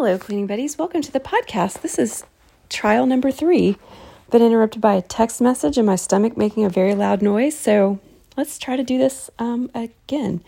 Hello, 0.00 0.16
cleaning 0.16 0.46
buddies. 0.46 0.78
Welcome 0.78 1.02
to 1.02 1.10
the 1.10 1.18
podcast. 1.18 1.80
This 1.80 1.98
is 1.98 2.22
trial 2.68 3.04
number 3.04 3.32
three. 3.32 3.76
Been 4.30 4.42
interrupted 4.42 4.80
by 4.80 4.94
a 4.94 5.02
text 5.02 5.40
message 5.40 5.76
and 5.76 5.88
my 5.88 5.96
stomach 5.96 6.36
making 6.36 6.64
a 6.64 6.70
very 6.70 6.94
loud 6.94 7.20
noise. 7.20 7.58
So 7.58 7.98
let's 8.36 8.60
try 8.60 8.76
to 8.76 8.84
do 8.84 8.96
this 8.96 9.28
um, 9.40 9.72
again. 9.74 10.44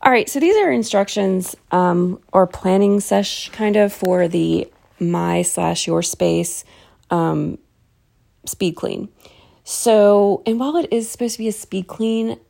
All 0.00 0.10
right, 0.10 0.30
so 0.30 0.40
these 0.40 0.56
are 0.56 0.72
instructions 0.72 1.54
um, 1.72 2.22
or 2.32 2.46
planning 2.46 3.00
sesh 3.00 3.50
kind 3.50 3.76
of 3.76 3.92
for 3.92 4.28
the 4.28 4.66
my 4.98 5.42
slash 5.42 5.86
your 5.86 6.00
space 6.00 6.64
um, 7.10 7.58
speed 8.46 8.76
clean. 8.76 9.10
So, 9.64 10.42
and 10.46 10.58
while 10.58 10.78
it 10.78 10.88
is 10.90 11.10
supposed 11.10 11.34
to 11.34 11.40
be 11.40 11.48
a 11.48 11.52
speed 11.52 11.86
clean, 11.86 12.40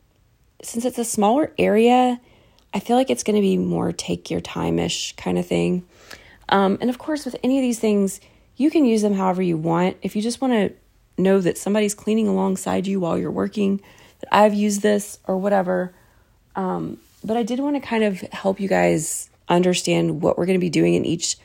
since 0.63 0.85
it's 0.85 0.99
a 0.99 1.05
smaller 1.05 1.53
area, 1.59 2.21
I 2.75 2.81
feel 2.81 2.97
like 2.97 3.09
it's 3.09 3.23
going 3.23 3.37
to 3.37 3.41
be 3.41 3.57
more 3.57 3.93
take 3.93 4.31
your 4.31 4.41
time 4.41 4.81
ish 4.81 5.15
kind 5.17 5.39
of 5.39 5.47
thing. 5.47 5.87
Um, 6.49 6.77
and 6.81 6.91
of 6.91 6.99
course, 6.99 7.25
with 7.25 7.37
any 7.43 7.57
of 7.57 7.63
these 7.63 7.79
things, 7.79 8.21
you 8.57 8.71
can 8.71 8.85
use 8.85 9.01
them 9.01 9.15
however 9.15 9.41
you 9.41 9.57
want. 9.57 9.97
If 10.03 10.17
you 10.17 10.23
just 10.23 10.41
want 10.41 10.53
to 10.53 10.73
know 11.17 11.41
that 11.41 11.57
somebody's 11.57 11.95
cleaning 11.95 12.27
alongside 12.27 12.87
you 12.87 12.99
while 12.99 13.17
you're 13.17 13.31
working, 13.31 13.81
that 14.21 14.29
I've 14.35 14.55
used 14.55 14.83
this 14.83 15.19
or 15.27 15.39
whatever. 15.39 15.95
Um, 16.57 16.99
but 17.23 17.37
I 17.37 17.45
did 17.45 17.61
want 17.61 17.77
to 17.77 17.81
kind 17.81 18.05
of 18.05 18.21
help 18.33 18.61
you 18.61 18.69
guys 18.69 19.31
understand 19.49 20.21
what 20.21 20.37
we're 20.37 20.47
going 20.47 20.59
to 20.59 20.65
be 20.65 20.71
doing 20.71 20.95
in 20.95 21.05
each 21.05 21.37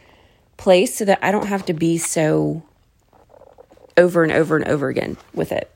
place 0.58 0.96
so 0.96 1.06
that 1.06 1.20
I 1.22 1.32
don't 1.32 1.48
have 1.48 1.66
to 1.68 1.74
be 1.74 1.98
so 1.98 2.64
over 3.96 4.24
and 4.24 4.32
over 4.32 4.58
and 4.58 4.68
over 4.68 4.90
again 4.90 5.18
with 5.34 5.52
it. 5.52 5.70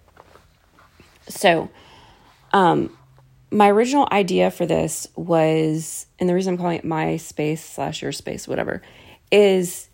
So, 1.29 1.69
um, 2.51 2.95
my 3.53 3.69
original 3.69 4.07
idea 4.11 4.49
for 4.51 4.65
this 4.65 5.07
was, 5.15 6.07
and 6.19 6.27
the 6.27 6.33
reason 6.33 6.53
I'm 6.53 6.57
calling 6.57 6.79
it 6.79 6.85
my 6.85 7.17
space 7.17 7.63
slash 7.63 8.01
your 8.01 8.11
space, 8.11 8.47
whatever, 8.47 8.81
is 9.31 9.89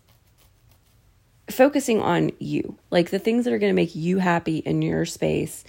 focusing 1.50 2.00
on 2.00 2.30
you, 2.38 2.78
like 2.90 3.10
the 3.10 3.18
things 3.18 3.44
that 3.44 3.52
are 3.52 3.58
going 3.58 3.70
to 3.70 3.76
make 3.76 3.94
you 3.94 4.18
happy 4.18 4.58
in 4.58 4.80
your 4.82 5.04
space. 5.04 5.64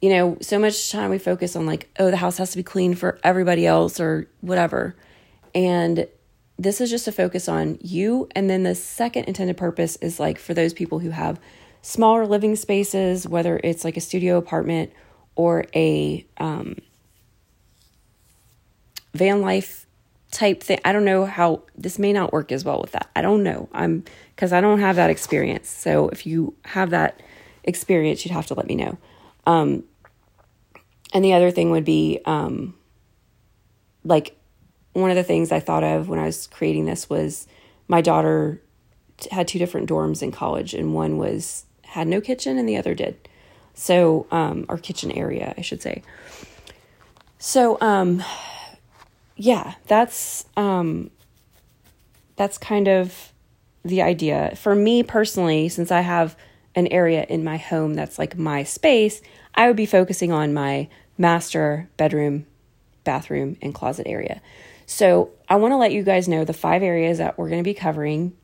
You 0.00 0.08
know, 0.10 0.38
so 0.40 0.58
much 0.58 0.90
time 0.90 1.10
we 1.10 1.18
focus 1.18 1.56
on 1.56 1.66
like, 1.66 1.90
oh, 1.98 2.10
the 2.10 2.16
house 2.16 2.38
has 2.38 2.52
to 2.52 2.56
be 2.56 2.62
clean 2.62 2.94
for 2.94 3.18
everybody 3.22 3.66
else 3.66 4.00
or 4.00 4.26
whatever. 4.40 4.96
And 5.54 6.08
this 6.58 6.80
is 6.80 6.88
just 6.88 7.06
a 7.06 7.12
focus 7.12 7.48
on 7.48 7.78
you. 7.82 8.28
And 8.34 8.48
then 8.48 8.62
the 8.62 8.74
second 8.74 9.24
intended 9.24 9.58
purpose 9.58 9.96
is 9.96 10.18
like 10.18 10.38
for 10.38 10.54
those 10.54 10.72
people 10.72 11.00
who 11.00 11.10
have 11.10 11.38
smaller 11.82 12.26
living 12.26 12.56
spaces, 12.56 13.28
whether 13.28 13.60
it's 13.62 13.84
like 13.84 13.98
a 13.98 14.00
studio 14.00 14.38
apartment 14.38 14.90
or 15.34 15.66
a 15.74 16.26
um, 16.38 16.76
van 19.14 19.40
life 19.40 19.86
type 20.30 20.62
thing. 20.62 20.78
I 20.84 20.92
don't 20.92 21.04
know 21.04 21.26
how 21.26 21.62
this 21.76 21.98
may 21.98 22.12
not 22.12 22.32
work 22.32 22.52
as 22.52 22.64
well 22.64 22.80
with 22.80 22.92
that. 22.92 23.10
I 23.16 23.22
don't 23.22 23.42
know. 23.42 23.68
I'm 23.72 24.04
because 24.34 24.52
I 24.52 24.60
don't 24.60 24.80
have 24.80 24.96
that 24.96 25.10
experience. 25.10 25.68
So 25.68 26.08
if 26.08 26.26
you 26.26 26.54
have 26.64 26.90
that 26.90 27.20
experience, 27.64 28.24
you'd 28.24 28.32
have 28.32 28.46
to 28.46 28.54
let 28.54 28.66
me 28.66 28.74
know. 28.74 28.98
Um, 29.46 29.84
and 31.12 31.24
the 31.24 31.32
other 31.32 31.50
thing 31.50 31.70
would 31.70 31.84
be 31.84 32.20
um, 32.24 32.74
like 34.04 34.36
one 34.92 35.10
of 35.10 35.16
the 35.16 35.24
things 35.24 35.52
I 35.52 35.60
thought 35.60 35.84
of 35.84 36.08
when 36.08 36.18
I 36.18 36.26
was 36.26 36.46
creating 36.46 36.84
this 36.84 37.10
was 37.10 37.46
my 37.88 38.00
daughter 38.00 38.60
had 39.30 39.48
two 39.48 39.58
different 39.58 39.88
dorms 39.88 40.22
in 40.22 40.32
college, 40.32 40.74
and 40.74 40.94
one 40.94 41.18
was 41.18 41.64
had 41.82 42.06
no 42.06 42.20
kitchen, 42.20 42.58
and 42.58 42.68
the 42.68 42.76
other 42.76 42.94
did. 42.94 43.28
So, 43.74 44.26
um, 44.30 44.66
our 44.68 44.78
kitchen 44.78 45.10
area, 45.10 45.54
I 45.56 45.62
should 45.62 45.82
say. 45.82 46.02
So, 47.38 47.78
um, 47.80 48.22
yeah, 49.40 49.76
that's 49.86 50.44
um 50.58 51.10
that's 52.36 52.58
kind 52.58 52.88
of 52.88 53.32
the 53.82 54.02
idea. 54.02 54.52
For 54.54 54.74
me 54.74 55.02
personally, 55.02 55.70
since 55.70 55.90
I 55.90 56.02
have 56.02 56.36
an 56.74 56.86
area 56.88 57.24
in 57.26 57.42
my 57.42 57.56
home 57.56 57.94
that's 57.94 58.18
like 58.18 58.36
my 58.36 58.64
space, 58.64 59.22
I 59.54 59.66
would 59.66 59.76
be 59.76 59.86
focusing 59.86 60.30
on 60.30 60.52
my 60.52 60.88
master 61.16 61.88
bedroom, 61.96 62.44
bathroom, 63.04 63.56
and 63.62 63.74
closet 63.74 64.06
area. 64.06 64.42
So, 64.84 65.30
I 65.48 65.56
want 65.56 65.72
to 65.72 65.76
let 65.76 65.92
you 65.92 66.02
guys 66.02 66.28
know 66.28 66.44
the 66.44 66.52
five 66.52 66.82
areas 66.82 67.16
that 67.16 67.38
we're 67.38 67.48
going 67.48 67.62
to 67.62 67.68
be 67.68 67.74
covering 67.74 68.36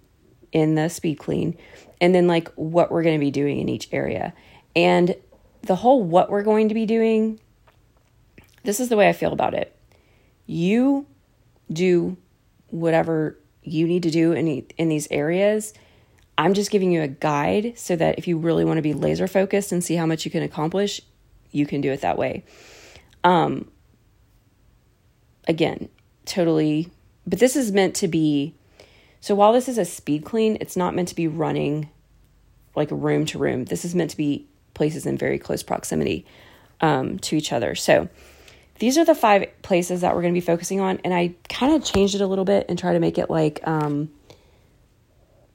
in 0.51 0.77
the 0.77 0.89
speed 0.89 1.17
clean 1.17 1.59
and 2.01 2.15
then 2.15 2.27
like 2.27 2.49
what 2.55 2.91
we're 2.91 3.03
going 3.03 3.19
to 3.19 3.25
be 3.25 3.31
doing 3.31 3.59
in 3.59 3.69
each 3.69 3.89
area. 3.93 4.33
And 4.75 5.15
the 5.61 5.77
whole 5.77 6.03
what 6.03 6.31
we're 6.31 6.43
going 6.43 6.69
to 6.71 6.75
be 6.75 6.87
doing, 6.87 7.39
this 8.63 8.81
is 8.81 8.89
the 8.89 8.97
way 8.97 9.11
I 9.11 9.13
feel 9.13 9.35
about 9.35 9.53
it. 9.53 9.76
You 10.47 11.07
do 11.73 12.17
whatever 12.69 13.39
you 13.63 13.87
need 13.87 14.05
to 14.05 14.11
do 14.11 14.33
in, 14.33 14.47
in 14.79 14.89
these 14.89 15.09
areas. 15.11 15.75
I'm 16.39 16.55
just 16.55 16.71
giving 16.71 16.93
you 16.93 17.03
a 17.03 17.09
guide 17.09 17.79
so 17.79 17.97
that 17.97 18.19
if 18.19 18.29
you 18.29 18.39
really 18.39 18.65
want 18.65 18.79
to 18.79 18.83
be 18.83 18.95
laser 18.95 19.27
focused 19.27 19.73
and 19.73 19.83
see 19.83 19.95
how 19.95 20.07
much 20.07 20.25
you 20.25 20.31
can 20.31 20.43
accomplish, 20.43 21.01
you 21.51 21.67
can 21.67 21.81
do 21.81 21.91
it 21.91 22.03
that 22.03 22.19
way. 22.19 22.45
Um, 23.25 23.71
again, 25.49 25.89
totally, 26.25 26.91
but 27.27 27.39
this 27.39 27.57
is 27.57 27.73
meant 27.73 27.95
to 27.97 28.09
be. 28.09 28.55
So 29.21 29.35
while 29.35 29.53
this 29.53 29.69
is 29.69 29.79
a 29.79 29.85
speed 29.85 30.25
clean, 30.25 30.59
it's 30.61 30.77
not 30.77 30.95
meant 30.95 31.09
to 31.09 31.15
be 31.15 31.27
running 31.27 31.89
like 32.77 32.89
room 32.91 33.25
to 33.27 33.39
room. 33.39 33.65
This 33.65 33.85
is 33.85 33.95
meant 33.95 34.11
to 34.11 34.17
be 34.17 34.47
places 34.75 35.07
in 35.07 35.17
very 35.17 35.39
close 35.39 35.63
proximity 35.63 36.27
um, 36.81 37.19
to 37.21 37.35
each 37.37 37.53
other. 37.53 37.75
So 37.75 38.09
these 38.79 38.99
are 38.99 39.05
the 39.05 39.15
five 39.15 39.47
places 39.63 40.03
that 40.03 40.15
we're 40.15 40.23
going 40.23 40.35
to 40.35 40.41
be 40.41 40.45
focusing 40.45 40.81
on 40.81 41.01
and 41.05 41.15
i 41.15 41.35
kind 41.49 41.75
of 41.75 41.85
changed 41.85 42.15
it 42.15 42.21
a 42.21 42.27
little 42.27 42.45
bit 42.45 42.67
and 42.69 42.79
try 42.79 42.93
to 42.93 43.01
make 43.01 43.19
it 43.19 43.31
like 43.31 43.67
um, 43.67 44.11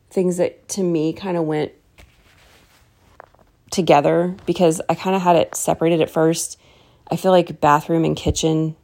things 0.09 0.37
that 0.37 0.67
to 0.69 0.83
me 0.83 1.13
kind 1.13 1.37
of 1.37 1.43
went 1.43 1.71
together 3.71 4.35
because 4.45 4.81
i 4.89 4.95
kind 4.95 5.15
of 5.15 5.21
had 5.21 5.35
it 5.35 5.55
separated 5.55 6.01
at 6.01 6.09
first. 6.09 6.57
I 7.09 7.17
feel 7.17 7.31
like 7.31 7.59
bathroom 7.59 8.05
and 8.05 8.15
kitchen 8.15 8.75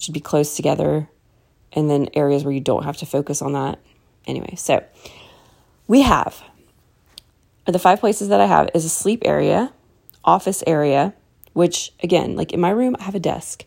should 0.00 0.14
be 0.14 0.20
close 0.20 0.56
together 0.56 1.08
and 1.72 1.88
then 1.88 2.08
areas 2.14 2.42
where 2.44 2.52
you 2.52 2.60
don't 2.60 2.84
have 2.84 2.96
to 2.98 3.06
focus 3.06 3.40
on 3.42 3.52
that. 3.52 3.78
Anyway 4.26 4.54
so 4.56 4.84
we 5.86 6.02
have 6.02 6.42
the 7.66 7.78
five 7.78 8.00
places 8.00 8.28
that 8.28 8.40
i 8.40 8.46
have 8.46 8.70
is 8.74 8.84
a 8.84 8.88
sleep 8.88 9.22
area 9.24 9.72
office 10.24 10.62
area 10.66 11.12
which 11.52 11.92
again 12.02 12.36
like 12.36 12.52
in 12.52 12.60
my 12.60 12.70
room 12.70 12.96
i 12.98 13.02
have 13.02 13.14
a 13.14 13.20
desk 13.20 13.64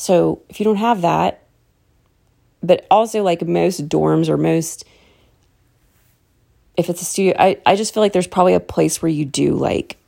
so 0.00 0.40
if 0.48 0.58
you 0.58 0.64
don't 0.64 0.76
have 0.76 1.02
that, 1.02 1.42
but 2.62 2.86
also 2.90 3.22
like 3.22 3.42
most 3.42 3.86
dorms 3.86 4.30
or 4.30 4.38
most, 4.38 4.86
if 6.74 6.88
it's 6.88 7.02
a 7.02 7.04
studio, 7.04 7.34
I, 7.38 7.58
I 7.66 7.76
just 7.76 7.92
feel 7.92 8.02
like 8.02 8.14
there's 8.14 8.26
probably 8.26 8.54
a 8.54 8.60
place 8.60 9.02
where 9.02 9.10
you 9.10 9.26
do 9.26 9.56
like 9.56 9.98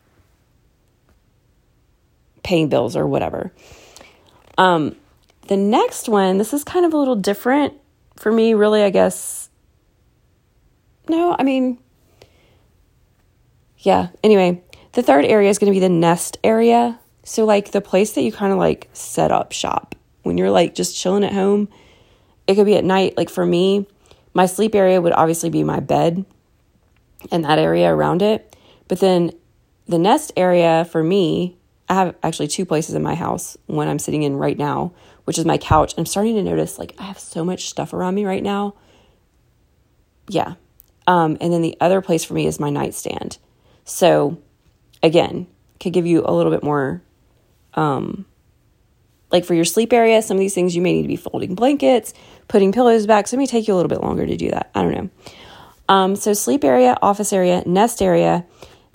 paying 2.43 2.71
bills 2.71 2.97
or 2.97 3.07
whatever. 3.07 3.53
Um, 4.57 4.97
the 5.49 5.59
next 5.59 6.09
one, 6.09 6.39
this 6.39 6.55
is 6.55 6.65
kind 6.65 6.87
of 6.87 6.95
a 6.95 6.97
little 6.97 7.17
different 7.17 7.75
for 8.17 8.33
me, 8.33 8.55
really, 8.55 8.83
I 8.83 8.89
guess. 8.89 9.51
No, 11.07 11.37
I 11.39 11.43
mean, 11.43 11.77
yeah. 13.77 14.09
Anyway, 14.25 14.63
the 14.93 15.03
third 15.03 15.27
area 15.27 15.51
is 15.51 15.59
going 15.59 15.71
to 15.71 15.77
be 15.77 15.81
the 15.81 15.91
nest 15.91 16.39
area. 16.43 16.99
So, 17.25 17.45
like 17.45 17.71
the 17.71 17.81
place 17.81 18.13
that 18.13 18.23
you 18.23 18.33
kind 18.33 18.53
of 18.53 18.59
like 18.59 18.89
set 18.93 19.31
up 19.31 19.53
shop 19.53 19.95
when 20.23 20.39
you're 20.39 20.51
like 20.51 20.75
just 20.75 20.97
chilling 20.97 21.25
at 21.25 21.33
home, 21.33 21.69
it 22.47 22.55
could 22.55 22.67
be 22.67 22.77
at 22.77 22.85
night. 22.85 23.17
Like 23.17 23.31
for 23.31 23.45
me, 23.45 23.87
my 24.35 24.47
sleep 24.47 24.75
area 24.75 25.01
would 25.01 25.13
obviously 25.13 25.51
be 25.51 25.65
my 25.65 25.81
bed 25.81 26.25
and 27.31 27.45
that 27.45 27.59
area 27.59 27.93
around 27.93 28.23
it. 28.23 28.57
But 28.89 29.01
then 29.01 29.33
the 29.87 29.99
nest 29.99 30.33
area 30.37 30.85
for 30.85 31.03
me, 31.03 31.57
I 31.89 31.95
have 31.95 32.15
actually 32.23 32.49
two 32.49 32.65
places 32.65 32.95
in 32.95 33.03
my 33.03 33.15
house. 33.15 33.57
One 33.67 33.89
I'm 33.89 33.99
sitting 33.99 34.23
in 34.23 34.37
right 34.37 34.57
now, 34.57 34.93
which 35.25 35.39
is 35.39 35.45
my 35.45 35.59
couch. 35.59 35.95
I'm 35.99 36.07
starting 36.07 36.35
to 36.37 36.43
notice 36.43 36.79
like 36.79 36.95
I 36.99 37.05
have 37.05 37.19
so 37.19 37.45
much 37.45 37.69
stuff 37.69 37.93
around 37.93 38.15
me 38.15 38.25
right 38.25 38.43
now. 38.43 38.75
Yeah. 40.29 40.55
Um, 41.07 41.37
and 41.41 41.53
then 41.53 41.63
the 41.63 41.77
other 41.81 42.01
place 42.01 42.25
for 42.25 42.35
me 42.35 42.47
is 42.47 42.61
my 42.61 42.71
nightstand. 42.71 43.39
So 43.85 44.39
again, 45.03 45.49
could 45.81 45.93
give 45.93 46.07
you 46.07 46.23
a 46.25 46.33
little 46.33 46.53
bit 46.53 46.63
more 46.63 47.03
um, 47.75 48.27
like 49.31 49.45
for 49.45 49.55
your 49.55 49.65
sleep 49.65 49.93
area, 49.93 50.21
some 50.23 50.37
of 50.37 50.41
these 50.41 50.55
things 50.55 50.77
you 50.77 50.83
may 50.83 50.93
need 50.93 51.03
to 51.03 51.09
be 51.09 51.17
folding 51.17 51.55
blankets, 51.55 52.13
putting 52.49 52.71
pillows 52.71 53.07
back. 53.07 53.27
So 53.27 53.37
it 53.37 53.39
may 53.39 53.47
take 53.47 53.67
you 53.67 53.75
a 53.75 53.77
little 53.77 53.89
bit 53.89 54.03
longer 54.03 54.27
to 54.27 54.37
do 54.37 54.51
that. 54.51 54.71
I 54.75 54.83
don't 54.83 54.93
know. 54.93 55.11
Um, 55.89 56.17
so 56.17 56.33
sleep 56.33 56.65
area, 56.65 56.97
office 57.03 57.33
area, 57.33 57.63
nest 57.67 58.03
area, 58.03 58.45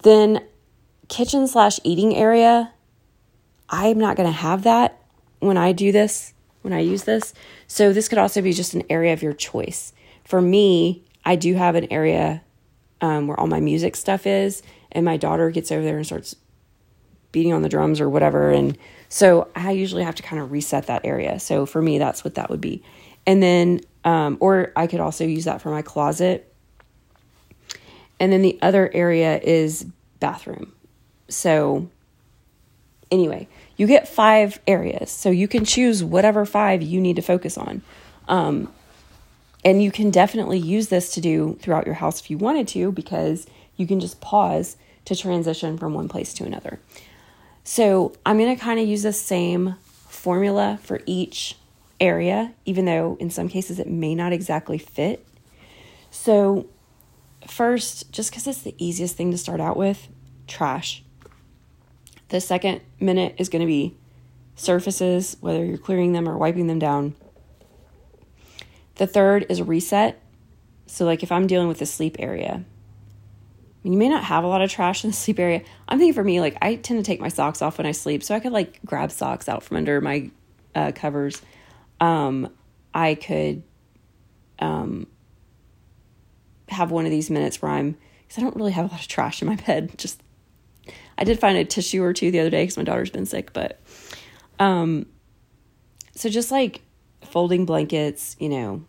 then 0.03 0.44
kitchen 1.09 1.47
slash 1.47 1.79
eating 1.83 2.15
area. 2.15 2.71
I'm 3.69 3.97
not 3.97 4.15
going 4.15 4.29
to 4.29 4.35
have 4.35 4.63
that 4.63 5.01
when 5.39 5.57
I 5.57 5.71
do 5.71 5.91
this, 5.91 6.33
when 6.62 6.74
I 6.74 6.79
use 6.79 7.03
this. 7.03 7.33
So 7.68 7.91
this 7.91 8.07
could 8.07 8.18
also 8.18 8.41
be 8.41 8.53
just 8.53 8.74
an 8.74 8.83
area 8.89 9.13
of 9.13 9.21
your 9.21 9.33
choice. 9.33 9.91
For 10.24 10.41
me, 10.41 11.03
I 11.25 11.35
do 11.35 11.56
have 11.56 11.75
an 11.75 11.91
area 11.91 12.41
um, 13.01 13.27
where 13.27 13.39
all 13.39 13.47
my 13.47 13.59
music 13.59 13.95
stuff 13.95 14.25
is, 14.25 14.63
and 14.91 15.03
my 15.03 15.18
daughter 15.18 15.51
gets 15.51 15.71
over 15.71 15.83
there 15.83 15.97
and 15.97 16.06
starts 16.06 16.35
beating 17.31 17.53
on 17.53 17.62
the 17.62 17.69
drums 17.69 18.00
or 18.00 18.09
whatever. 18.09 18.50
And 18.51 18.77
so 19.09 19.50
I 19.56 19.71
usually 19.71 20.03
have 20.03 20.15
to 20.15 20.24
kind 20.24 20.41
of 20.41 20.51
reset 20.51 20.88
that 20.88 21.06
area. 21.06 21.39
So 21.39 21.65
for 21.65 21.81
me, 21.81 21.97
that's 21.97 22.24
what 22.24 22.35
that 22.35 22.50
would 22.50 22.62
be. 22.62 22.83
And 23.25 23.41
then 23.41 23.81
Um, 24.06 24.38
or 24.39 24.71
I 24.74 24.88
could 24.88 25.01
also 25.01 25.25
use 25.25 25.44
that 25.44 25.62
for 25.62 25.69
my 25.69 25.81
closet. 25.81 26.50
And 28.21 28.31
then 28.31 28.41
the 28.41 28.57
other 28.62 28.89
area 28.94 29.38
is 29.44 29.85
bathroom. 30.21 30.71
So, 31.27 31.89
anyway, 33.12 33.50
you 33.75 33.85
get 33.85 34.07
five 34.07 34.62
areas. 34.65 35.12
So 35.12 35.29
you 35.29 35.47
can 35.50 35.65
choose 35.65 36.06
whatever 36.06 36.45
five 36.45 36.81
you 36.81 37.01
need 37.01 37.18
to 37.18 37.21
focus 37.21 37.57
on. 37.57 37.81
Um, 38.29 38.71
and 39.65 39.83
you 39.83 39.91
can 39.91 40.09
definitely 40.09 40.59
use 40.59 40.88
this 40.88 41.13
to 41.15 41.21
do 41.21 41.57
throughout 41.62 41.85
your 41.85 41.95
house 41.95 42.21
if 42.21 42.29
you 42.31 42.38
wanted 42.38 42.68
to, 42.69 42.94
because 42.94 43.45
you 43.75 43.85
can 43.85 44.00
just 44.00 44.21
pause 44.21 44.77
to 45.03 45.15
transition 45.15 45.77
from 45.77 45.94
one 45.94 46.07
place 46.07 46.33
to 46.35 46.45
another. 46.45 46.79
So 47.68 48.14
I'm 48.25 48.38
going 48.38 48.56
to 48.56 48.64
kind 48.64 48.80
of 48.80 48.88
use 48.88 49.04
the 49.04 49.12
same 49.12 49.75
formula 50.08 50.80
for 50.84 51.02
each 51.06 51.58
area, 52.00 52.54
even 52.64 52.86
though 52.86 53.18
in 53.19 53.30
some 53.30 53.50
cases 53.50 53.78
it 53.78 53.90
may 53.90 54.16
not 54.16 54.31
exactly 54.31 54.78
fit. 54.78 55.28
So, 56.10 56.68
first, 57.46 58.10
just 58.14 58.31
because 58.31 58.48
it's 58.48 58.62
the 58.62 58.74
easiest 58.78 59.18
thing 59.18 59.31
to 59.31 59.38
start 59.38 59.60
out 59.60 59.75
with, 59.75 60.08
trash. 60.48 61.04
The 62.30 62.40
second 62.40 62.80
minute 63.02 63.36
is 63.38 63.50
going 63.50 63.64
to 63.64 63.68
be 63.68 63.98
surfaces, 64.56 65.36
whether 65.42 65.66
you're 65.66 65.78
clearing 65.78 66.13
them 66.13 66.30
or 66.30 66.38
wiping 66.38 66.68
them 66.68 66.80
down. 66.80 67.16
The 68.96 69.08
third 69.08 69.46
is 69.50 69.62
reset. 69.62 70.22
So, 70.86 71.04
like 71.04 71.22
if 71.22 71.34
I'm 71.34 71.48
dealing 71.48 71.68
with 71.68 71.80
the 71.80 71.86
sleep 71.86 72.16
area, 72.18 72.63
you 73.94 73.98
may 73.98 74.10
not 74.10 74.24
have 74.24 74.44
a 74.44 74.48
lot 74.48 74.62
of 74.62 74.69
trash 74.69 75.04
in 75.04 75.12
the 75.12 75.16
sleep 75.16 75.39
area. 75.39 75.62
I'm 75.88 75.98
thinking 75.98 76.13
for 76.13 76.24
me, 76.24 76.42
like 76.42 76.57
I 76.62 76.75
tend 76.75 77.00
to 77.00 77.04
take 77.04 77.22
my 77.22 77.30
socks 77.30 77.62
off 77.62 77.78
when 77.78 77.88
I 77.88 77.94
sleep, 77.94 78.22
so 78.22 78.36
I 78.36 78.39
could 78.42 78.51
like 78.51 78.80
grab 78.86 79.12
socks 79.12 79.48
out 79.48 79.63
from 79.63 79.78
under 79.78 80.01
my 80.01 80.30
uh, 80.75 80.92
covers. 80.94 81.42
Um, 82.01 82.54
I 82.94 83.16
could 83.16 83.63
um, 84.60 85.07
have 86.68 86.92
one 86.92 87.06
of 87.06 87.12
these 87.12 87.30
minutes 87.30 87.62
where 87.62 87.72
I'm 87.72 87.98
because 88.22 88.38
I 88.38 88.42
don't 88.42 88.57
really 88.57 88.74
have 88.74 88.89
a 88.89 88.92
lot 88.92 89.00
of 89.00 89.07
trash 89.07 89.42
in 89.42 89.48
my 89.48 89.56
bed. 89.56 89.94
Just 89.98 90.22
I 91.18 91.24
did 91.24 91.39
find 91.39 91.57
a 91.57 91.63
tissue 91.63 92.04
or 92.04 92.12
two 92.12 92.30
the 92.30 92.42
other 92.42 92.50
day 92.50 92.63
because 92.63 92.78
my 92.78 92.84
daughter's 92.84 93.10
been 93.10 93.25
sick, 93.25 93.54
but 93.54 93.80
um, 94.60 95.06
so 96.13 96.30
just 96.30 96.51
like 96.51 96.81
folding 97.22 97.66
blankets, 97.66 98.36
you 98.39 98.50
know, 98.50 98.84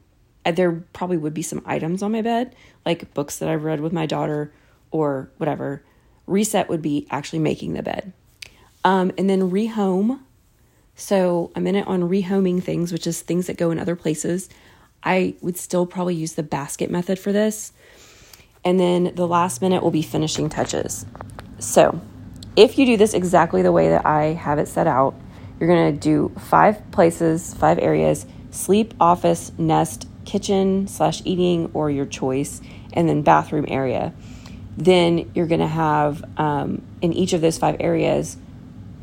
there 0.44 0.72
probably 0.92 1.18
would 1.18 1.34
be 1.34 1.42
some 1.42 1.62
items 1.66 2.02
on 2.02 2.12
my 2.12 2.22
bed, 2.22 2.56
like 2.84 3.12
books 3.14 3.38
that 3.38 3.48
I've 3.48 3.64
read 3.64 3.80
with 3.80 3.92
my 3.92 4.06
daughter 4.06 4.52
or 4.90 5.30
whatever. 5.36 5.82
Reset 6.26 6.68
would 6.68 6.82
be 6.82 7.06
actually 7.10 7.38
making 7.38 7.74
the 7.74 7.82
bed. 7.82 8.12
Um, 8.84 9.12
and 9.18 9.28
then 9.28 9.50
rehome. 9.50 10.20
So 10.94 11.50
I'm 11.54 11.66
in 11.66 11.76
it 11.76 11.86
on 11.86 12.02
rehoming 12.02 12.62
things, 12.62 12.92
which 12.92 13.06
is 13.06 13.20
things 13.20 13.46
that 13.46 13.56
go 13.56 13.70
in 13.70 13.78
other 13.78 13.96
places. 13.96 14.48
I 15.02 15.36
would 15.40 15.56
still 15.56 15.86
probably 15.86 16.14
use 16.14 16.34
the 16.34 16.42
basket 16.42 16.90
method 16.90 17.18
for 17.18 17.32
this. 17.32 17.72
And 18.64 18.78
then 18.78 19.12
the 19.14 19.26
last 19.26 19.62
minute 19.62 19.82
will 19.82 19.90
be 19.90 20.02
finishing 20.02 20.48
touches. 20.48 21.06
So 21.58 22.00
if 22.56 22.78
you 22.78 22.86
do 22.86 22.96
this 22.96 23.14
exactly 23.14 23.62
the 23.62 23.72
way 23.72 23.88
that 23.90 24.04
I 24.04 24.32
have 24.32 24.58
it 24.58 24.68
set 24.68 24.86
out, 24.86 25.14
you're 25.58 25.68
going 25.68 25.94
to 25.94 26.00
do 26.00 26.34
five 26.40 26.90
places, 26.90 27.54
five 27.54 27.78
areas 27.78 28.26
sleep, 28.50 28.94
office, 28.98 29.52
nest, 29.58 30.08
kitchen 30.24 30.88
slash 30.88 31.22
eating, 31.24 31.70
or 31.74 31.90
your 31.90 32.06
choice, 32.06 32.60
and 32.92 33.08
then 33.08 33.22
bathroom 33.22 33.66
area 33.68 34.12
then 34.78 35.28
you're 35.34 35.46
going 35.46 35.60
to 35.60 35.66
have 35.66 36.24
um, 36.38 36.82
in 37.02 37.12
each 37.12 37.32
of 37.32 37.40
those 37.40 37.58
five 37.58 37.76
areas, 37.80 38.36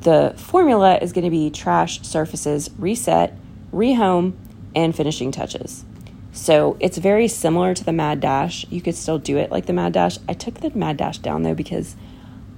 the 0.01 0.33
formula 0.37 0.97
is 1.01 1.11
going 1.11 1.25
to 1.25 1.29
be 1.29 1.49
trash, 1.49 2.01
surfaces, 2.01 2.69
reset, 2.77 3.37
rehome, 3.73 4.33
and 4.73 4.95
finishing 4.95 5.31
touches. 5.31 5.83
So 6.31 6.77
it's 6.79 6.97
very 6.97 7.27
similar 7.27 7.73
to 7.73 7.83
the 7.83 7.91
Mad 7.91 8.21
Dash. 8.21 8.65
You 8.69 8.81
could 8.81 8.95
still 8.95 9.19
do 9.19 9.37
it 9.37 9.51
like 9.51 9.65
the 9.65 9.73
Mad 9.73 9.93
Dash. 9.93 10.17
I 10.29 10.33
took 10.33 10.55
the 10.55 10.69
Mad 10.71 10.95
Dash 10.95 11.17
down 11.17 11.43
though 11.43 11.55
because 11.55 11.95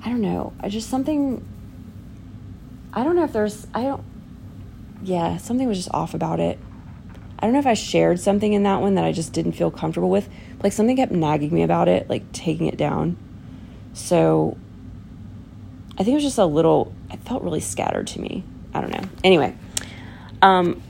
I 0.04 0.10
don't 0.10 0.22
know. 0.22 0.54
I 0.60 0.70
just 0.70 0.90
something. 0.90 1.44
I 2.94 3.04
don't 3.04 3.16
know 3.16 3.24
if 3.24 3.34
there's. 3.34 3.66
I 3.74 3.84
don't. 3.84 4.04
Yeah, 5.04 5.38
something 5.38 5.68
was 5.68 5.78
just 5.78 5.92
off 5.92 6.14
about 6.14 6.40
it. 6.40 6.60
I 7.40 7.46
don't 7.46 7.54
know 7.54 7.60
if 7.60 7.68
I 7.68 7.76
shared 7.76 8.20
something 8.20 8.54
in 8.54 8.64
that 8.64 8.82
one 8.82 8.96
that 8.96 9.06
I 9.06 9.12
just 9.12 9.32
didn't 9.32 9.52
feel 9.54 9.70
comfortable 9.70 10.10
with. 10.10 10.28
Like 10.64 10.74
something 10.74 10.96
kept 10.96 11.12
nagging 11.12 11.54
me 11.54 11.62
about 11.62 11.88
it, 11.88 12.10
like 12.10 12.32
taking 12.32 12.68
it 12.68 12.78
down. 12.78 13.18
So 13.94 14.58
I 15.94 15.98
think 15.98 16.10
it 16.10 16.16
was 16.16 16.24
just 16.24 16.38
a 16.40 16.46
little, 16.46 16.94
it 17.12 17.20
felt 17.22 17.44
really 17.44 17.60
scattered 17.60 18.08
to 18.08 18.22
me. 18.22 18.44
I 18.74 18.82
don't 18.82 18.92
know. 18.92 19.10
Anyway, 19.24 19.56
um, 20.42 20.82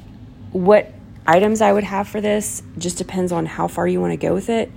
what 0.52 0.94
items 1.26 1.62
I 1.62 1.74
would 1.74 1.84
have 1.84 2.08
for 2.08 2.22
this 2.22 2.64
just 2.78 2.98
depends 2.98 3.32
on 3.32 3.46
how 3.46 3.68
far 3.68 3.88
you 3.88 4.00
want 4.00 4.14
to 4.14 4.18
go 4.18 4.34
with 4.34 4.50
it. 4.50 4.72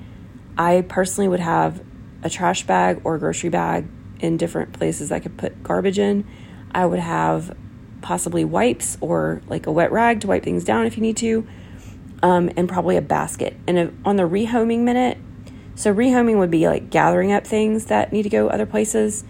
I 0.58 0.84
personally 0.88 1.28
would 1.28 1.40
have 1.40 1.82
a 2.22 2.31
trash 2.31 2.67
bag 2.67 3.00
or 3.05 3.14
a 3.14 3.19
grocery 3.19 3.50
bag 3.50 3.87
in 4.19 4.37
different 4.37 4.72
places 4.72 5.11
I 5.12 5.20
could 5.20 5.38
put 5.38 5.62
garbage 5.62 5.99
in. 5.99 6.26
I 6.72 6.84
would 6.87 6.99
have 6.99 7.56
possibly 8.02 8.44
wipes 8.44 8.99
or 9.00 9.43
like 9.49 9.67
a 9.67 9.72
wet 9.72 9.93
rag 9.93 10.20
to 10.20 10.26
wipe 10.26 10.43
things 10.43 10.64
down 10.64 10.87
if 10.87 10.96
you 10.96 11.02
need 11.02 11.17
to 11.19 11.46
um, 12.22 12.50
and 12.56 12.69
probably 12.69 12.96
a 12.96 13.02
basket. 13.02 13.56
And 13.67 14.00
on 14.05 14.17
the 14.17 14.25
rehoming 14.25 14.81
minute, 14.81 15.19
so 15.75 15.94
rehoming 15.94 16.38
would 16.38 16.50
be 16.50 16.67
like 16.69 16.90
gathering 16.90 17.32
up 17.32 17.46
things 17.46 17.87
that 17.87 18.12
need 18.12 18.22
to 18.22 18.28
go 18.28 18.49
other 18.49 18.67
places. 18.67 19.25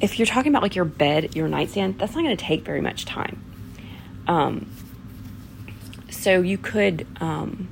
If 0.00 0.18
you're 0.18 0.26
talking 0.26 0.52
about 0.52 0.62
like 0.62 0.74
your 0.74 0.84
bed, 0.84 1.34
your 1.36 1.48
nightstand, 1.48 1.98
that's 1.98 2.14
not 2.14 2.22
going 2.22 2.36
to 2.36 2.42
take 2.42 2.64
very 2.64 2.80
much 2.80 3.04
time. 3.04 3.44
Um, 4.26 4.70
so 6.10 6.40
you 6.40 6.58
could 6.58 7.06
um, 7.20 7.68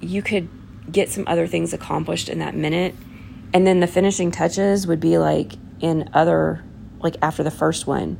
you 0.00 0.22
could 0.22 0.48
get 0.90 1.08
some 1.08 1.24
other 1.26 1.46
things 1.46 1.72
accomplished 1.72 2.28
in 2.28 2.38
that 2.38 2.54
minute 2.54 2.94
and 3.52 3.66
then 3.66 3.80
the 3.80 3.86
finishing 3.86 4.30
touches 4.30 4.86
would 4.86 5.00
be 5.00 5.18
like 5.18 5.54
in 5.80 6.08
other 6.12 6.62
like 7.00 7.16
after 7.22 7.42
the 7.42 7.50
first 7.50 7.86
one 7.86 8.16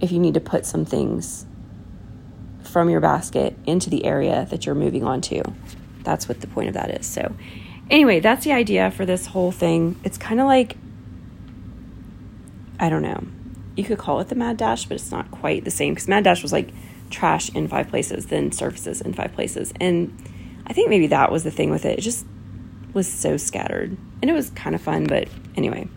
if 0.00 0.12
you 0.12 0.18
need 0.18 0.34
to 0.34 0.40
put 0.40 0.66
some 0.66 0.84
things 0.84 1.46
from 2.62 2.90
your 2.90 3.00
basket 3.00 3.56
into 3.66 3.88
the 3.88 4.04
area 4.04 4.46
that 4.50 4.66
you're 4.66 4.74
moving 4.74 5.04
on 5.04 5.20
to. 5.20 5.42
That's 6.02 6.28
what 6.28 6.40
the 6.40 6.46
point 6.46 6.68
of 6.68 6.74
that 6.74 6.90
is. 6.90 7.06
So, 7.06 7.34
anyway, 7.88 8.20
that's 8.20 8.44
the 8.44 8.52
idea 8.52 8.90
for 8.90 9.06
this 9.06 9.26
whole 9.26 9.52
thing. 9.52 9.98
It's 10.04 10.18
kind 10.18 10.40
of 10.40 10.46
like, 10.46 10.76
I 12.80 12.88
don't 12.88 13.02
know, 13.02 13.24
you 13.76 13.84
could 13.84 13.98
call 13.98 14.20
it 14.20 14.28
the 14.28 14.34
Mad 14.34 14.56
Dash, 14.56 14.86
but 14.86 14.96
it's 14.96 15.10
not 15.10 15.30
quite 15.30 15.64
the 15.64 15.70
same 15.70 15.94
because 15.94 16.08
Mad 16.08 16.24
Dash 16.24 16.42
was 16.42 16.52
like 16.52 16.70
trash 17.10 17.48
in 17.50 17.68
five 17.68 17.88
places, 17.88 18.26
then 18.26 18.52
surfaces 18.52 19.00
in 19.00 19.12
five 19.12 19.32
places. 19.34 19.72
And 19.80 20.16
I 20.66 20.72
think 20.72 20.90
maybe 20.90 21.08
that 21.08 21.30
was 21.30 21.44
the 21.44 21.50
thing 21.50 21.70
with 21.70 21.84
it. 21.84 21.98
It 21.98 22.02
just 22.02 22.26
was 22.92 23.10
so 23.10 23.36
scattered. 23.36 23.96
And 24.22 24.30
it 24.30 24.34
was 24.34 24.50
kind 24.50 24.74
of 24.74 24.80
fun, 24.80 25.04
but 25.04 25.28
anyway. 25.56 25.88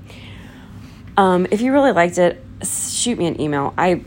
Um, 1.15 1.47
if 1.49 1.61
you 1.61 1.71
really 1.71 1.91
liked 1.91 2.17
it, 2.17 2.43
shoot 2.63 3.17
me 3.17 3.27
an 3.27 3.39
email. 3.39 3.73
I, 3.77 4.03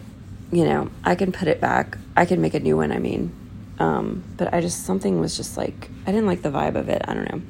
you 0.52 0.64
know, 0.64 0.90
I 1.04 1.14
can 1.14 1.33
put 1.33 1.49
it 1.49 1.61
back. 1.61 1.99
I 2.16 2.25
can 2.25 2.40
make 2.40 2.54
a 2.54 2.61
new 2.61 2.76
one. 2.76 2.92
I 2.92 2.99
mean, 2.99 3.33
um, 3.78 4.23
but 4.37 4.52
I 4.52 4.61
just 4.61 4.85
something 4.85 5.21
was 5.21 5.37
just 5.37 5.57
like 5.57 5.90
I 6.07 6.12
didn't 6.12 6.26
like 6.26 6.42
the 6.42 6.50
vibe 6.50 6.76
of 6.76 6.88
it. 6.88 7.02
I 7.07 7.14
don't 7.14 7.30
know. 7.30 7.42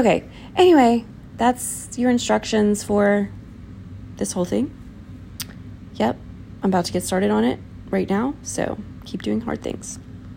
Okay. 0.00 0.24
Anyway, 0.56 1.04
that's 1.36 1.98
your 1.98 2.10
instructions 2.10 2.82
for 2.82 3.30
this 4.16 4.32
whole 4.32 4.44
thing. 4.44 4.76
Yep, 5.94 6.16
I'm 6.62 6.70
about 6.70 6.84
to 6.86 6.92
get 6.92 7.02
started 7.02 7.30
on 7.30 7.44
it 7.44 7.58
right 7.90 8.08
now. 8.08 8.34
So 8.42 8.78
keep 9.04 9.22
doing 9.22 9.42
hard 9.42 9.62
things. 9.62 9.98